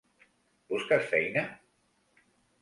[0.71, 1.43] Busques feina?